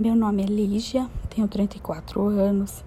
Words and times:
Meu 0.00 0.16
nome 0.16 0.42
é 0.42 0.46
Lígia, 0.46 1.06
tenho 1.28 1.46
34 1.46 2.22
anos, 2.22 2.82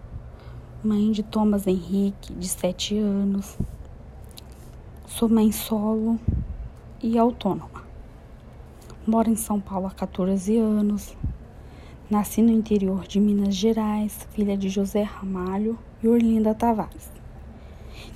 mãe 0.84 1.12
de 1.12 1.22
Thomas 1.22 1.68
Henrique, 1.68 2.34
de 2.34 2.48
7 2.48 2.98
anos. 2.98 3.56
Sou 5.06 5.30
mãe 5.30 5.52
solo 5.52 6.20
e 7.04 7.16
autônoma. 7.20 7.84
Moro 9.06 9.30
em 9.30 9.36
São 9.36 9.62
Paulo 9.62 9.86
há 9.86 9.92
14 9.92 10.58
anos. 10.58 11.16
Nasci 12.10 12.42
no 12.42 12.52
interior 12.52 13.06
de 13.06 13.20
Minas 13.20 13.54
Gerais, 13.54 14.28
filha 14.32 14.58
de 14.58 14.68
José 14.68 15.04
Ramalho 15.04 15.78
e 16.02 16.08
Orlinda 16.08 16.56
Tavares. 16.56 17.12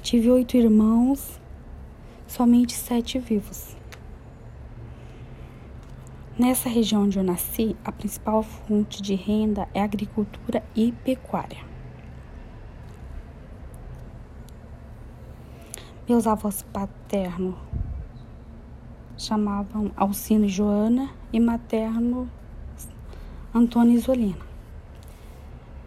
Tive 0.02 0.32
oito 0.32 0.58
irmãos, 0.58 1.40
somente 2.28 2.74
sete 2.74 3.20
vivos. 3.20 3.77
Nessa 6.40 6.70
região 6.70 7.06
onde 7.06 7.18
eu 7.18 7.24
nasci, 7.24 7.76
a 7.84 7.92
principal 7.92 8.44
fonte 8.44 9.02
de 9.02 9.16
renda 9.16 9.68
é 9.74 9.82
agricultura 9.82 10.64
e 10.76 10.92
pecuária. 10.92 11.66
Meus 16.08 16.28
avós 16.28 16.62
paternos 16.62 17.56
chamavam 19.18 19.92
Alcino 19.98 20.48
Joana 20.48 21.10
e 21.34 21.40
materno 21.40 22.30
Antônio 23.52 23.96
Isolina. 23.96 24.46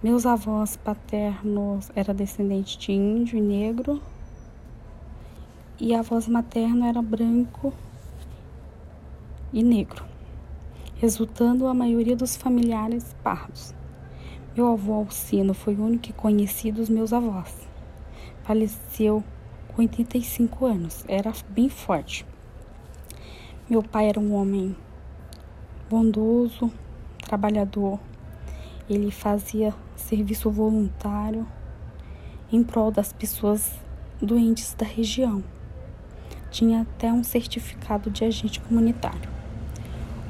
Meus 0.02 0.26
avós 0.26 0.76
paternos 0.76 1.92
eram 1.94 2.12
descendentes 2.12 2.76
de 2.76 2.90
índio 2.90 3.38
e 3.38 3.40
negro 3.40 4.02
e 5.78 5.94
avós 5.94 6.26
materna 6.26 6.88
era 6.88 7.00
branco 7.00 7.72
e 9.52 9.62
negro 9.62 10.09
resultando 11.00 11.66
a 11.66 11.72
maioria 11.72 12.14
dos 12.14 12.36
familiares 12.36 13.16
pardos. 13.22 13.74
Meu 14.54 14.70
avô 14.70 14.92
Alcino 14.92 15.54
foi 15.54 15.74
o 15.74 15.82
único 15.82 16.02
que 16.02 16.12
conheci 16.12 16.70
dos 16.70 16.90
meus 16.90 17.14
avós. 17.14 17.66
Faleceu 18.42 19.24
com 19.68 19.80
85 19.80 20.66
anos, 20.66 21.02
era 21.08 21.32
bem 21.48 21.70
forte. 21.70 22.26
Meu 23.66 23.82
pai 23.82 24.10
era 24.10 24.20
um 24.20 24.34
homem 24.34 24.76
bondoso, 25.88 26.70
trabalhador. 27.24 27.98
Ele 28.86 29.10
fazia 29.10 29.72
serviço 29.96 30.50
voluntário 30.50 31.46
em 32.52 32.62
prol 32.62 32.90
das 32.90 33.10
pessoas 33.10 33.72
doentes 34.20 34.74
da 34.74 34.84
região. 34.84 35.42
Tinha 36.50 36.82
até 36.82 37.10
um 37.10 37.24
certificado 37.24 38.10
de 38.10 38.22
agente 38.22 38.60
comunitário. 38.60 39.30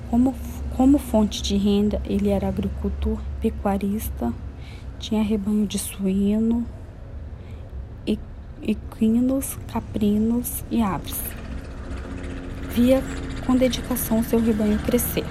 Como 0.08 0.32
como 0.80 0.96
fonte 0.96 1.42
de 1.42 1.58
renda, 1.58 2.00
ele 2.06 2.30
era 2.30 2.48
agricultor, 2.48 3.20
pecuarista, 3.38 4.32
tinha 4.98 5.22
rebanho 5.22 5.66
de 5.66 5.78
suíno, 5.78 6.64
equinos, 8.62 9.58
caprinos 9.70 10.64
e 10.70 10.80
aves. 10.80 11.20
Via 12.70 13.02
com 13.44 13.54
dedicação 13.54 14.22
seu 14.22 14.40
rebanho 14.40 14.78
crescer. 14.78 15.26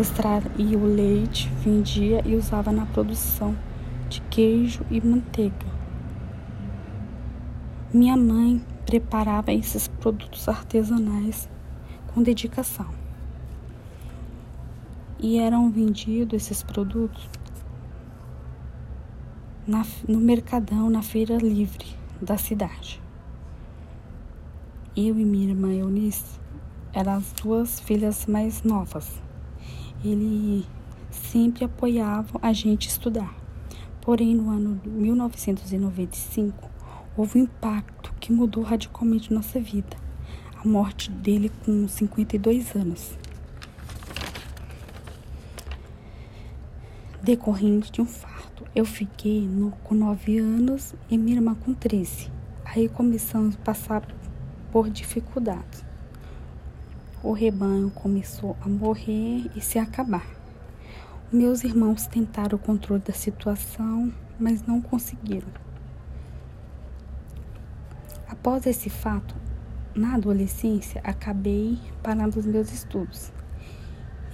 Extraía 0.00 0.78
o 0.78 0.86
leite, 0.86 1.52
vendia 1.62 2.22
e 2.24 2.34
usava 2.34 2.72
na 2.72 2.86
produção 2.86 3.54
de 4.08 4.22
queijo 4.22 4.86
e 4.90 5.02
manteiga. 5.02 5.66
Minha 7.92 8.16
mãe 8.16 8.64
preparava 8.86 9.52
esses 9.52 9.86
produtos 9.86 10.48
artesanais 10.48 11.46
com 12.06 12.22
dedicação 12.22 13.05
e 15.18 15.38
eram 15.38 15.70
vendidos 15.70 16.42
esses 16.42 16.62
produtos 16.62 17.28
na, 19.66 19.84
no 20.08 20.18
mercadão, 20.18 20.88
na 20.88 21.02
feira 21.02 21.36
livre 21.36 21.86
da 22.20 22.36
cidade. 22.36 23.02
Eu 24.96 25.18
e 25.18 25.24
minha 25.24 25.50
irmã 25.50 25.72
Eunice 25.72 26.40
eram 26.92 27.14
as 27.14 27.32
duas 27.32 27.80
filhas 27.80 28.26
mais 28.26 28.62
novas. 28.62 29.20
Ele 30.04 30.64
sempre 31.10 31.64
apoiava 31.64 32.38
a 32.40 32.52
gente 32.52 32.88
estudar. 32.88 33.34
Porém, 34.00 34.34
no 34.34 34.50
ano 34.50 34.80
1995, 34.84 36.70
houve 37.16 37.40
um 37.40 37.42
impacto 37.42 38.14
que 38.20 38.32
mudou 38.32 38.62
radicalmente 38.62 39.34
nossa 39.34 39.60
vida. 39.60 39.96
A 40.62 40.66
morte 40.66 41.10
dele 41.10 41.50
com 41.64 41.88
52 41.88 42.74
anos. 42.76 43.18
Decorrente 47.22 47.90
de 47.90 48.00
um 48.00 48.06
farto. 48.06 48.64
Eu 48.74 48.84
fiquei 48.84 49.46
no, 49.46 49.70
com 49.84 49.94
9 49.94 50.38
anos 50.38 50.94
e 51.10 51.16
minha 51.16 51.36
irmã 51.36 51.54
com 51.54 51.72
13. 51.74 52.30
Aí 52.64 52.88
começamos 52.88 53.54
a 53.54 53.58
passar 53.58 54.02
por 54.72 54.90
dificuldades. 54.90 55.84
O 57.22 57.32
rebanho 57.32 57.90
começou 57.90 58.56
a 58.60 58.68
morrer 58.68 59.50
e 59.56 59.60
se 59.60 59.78
acabar. 59.78 60.26
Meus 61.32 61.64
irmãos 61.64 62.06
tentaram 62.06 62.56
o 62.56 62.60
controle 62.60 63.02
da 63.02 63.12
situação, 63.12 64.12
mas 64.38 64.62
não 64.62 64.80
conseguiram. 64.80 65.48
Após 68.28 68.66
esse 68.66 68.88
fato, 68.88 69.34
na 69.94 70.14
adolescência, 70.14 71.00
acabei 71.02 71.78
parando 72.02 72.38
os 72.38 72.46
meus 72.46 72.72
estudos. 72.72 73.32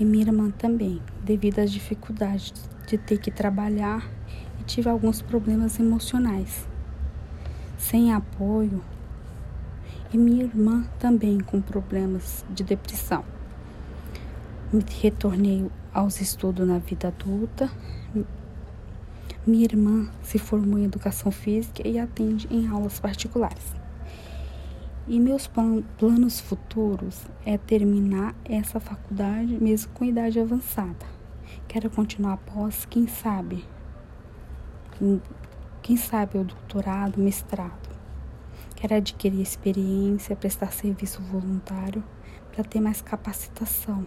E 0.03 0.05
minha 0.05 0.25
irmã 0.25 0.51
também, 0.51 1.01
devido 1.23 1.61
às 1.61 1.71
dificuldades 1.71 2.53
de 2.89 2.99
ter 2.99 3.19
que 3.19 3.31
trabalhar 3.31 4.05
e 4.59 4.65
tive 4.65 4.89
alguns 4.89 5.23
problemas 5.23 5.79
emocionais. 5.79 6.67
Sem 7.79 8.13
apoio, 8.13 8.83
e 10.13 10.19
minha 10.19 10.43
irmã 10.43 10.85
também 10.99 11.39
com 11.39 11.61
problemas 11.61 12.45
de 12.51 12.65
depressão. 12.65 13.25
Retornei 15.01 15.71
aos 15.95 16.21
estudos 16.21 16.67
na 16.67 16.79
vida 16.79 17.07
adulta. 17.07 17.71
Minha 19.47 19.67
irmã 19.67 20.11
se 20.21 20.37
formou 20.37 20.81
em 20.81 20.85
educação 20.85 21.31
física 21.31 21.87
e 21.87 21.97
atende 21.97 22.49
em 22.51 22.67
aulas 22.67 22.99
particulares. 22.99 23.73
E 25.09 25.19
meus 25.19 25.49
planos 25.49 26.41
futuros 26.41 27.27
é 27.45 27.59
terminar 27.59 28.37
essa 28.45 28.79
faculdade 28.79 29.59
mesmo 29.61 29.93
com 29.93 30.05
idade 30.05 30.39
avançada. 30.39 31.05
Quero 31.67 31.91
continuar 31.91 32.35
após, 32.35 32.85
quem 32.85 33.09
sabe, 33.09 33.65
quem 35.83 35.97
sabe 35.97 36.39
o 36.39 36.45
doutorado, 36.45 37.21
mestrado. 37.21 37.91
Quero 38.77 38.95
adquirir 38.95 39.41
experiência, 39.41 40.37
prestar 40.37 40.73
serviço 40.73 41.21
voluntário 41.21 42.05
para 42.53 42.63
ter 42.63 42.81
mais 42.81 43.03
capacitação. 43.03 44.07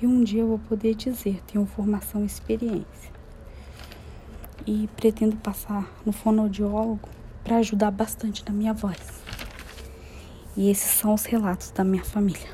E 0.00 0.06
um 0.06 0.24
dia 0.24 0.40
eu 0.40 0.48
vou 0.48 0.58
poder 0.58 0.94
dizer, 0.94 1.42
tenho 1.46 1.66
formação 1.66 2.22
e 2.22 2.26
experiência. 2.26 3.12
E 4.66 4.88
pretendo 4.96 5.36
passar 5.36 5.86
no 6.06 6.12
fonoaudiólogo 6.12 7.08
para 7.44 7.58
ajudar 7.58 7.90
bastante 7.90 8.42
na 8.46 8.52
minha 8.52 8.72
voz. 8.72 9.21
E 10.56 10.70
esses 10.70 10.90
são 10.98 11.14
os 11.14 11.24
relatos 11.24 11.70
da 11.70 11.82
minha 11.82 12.04
família. 12.04 12.48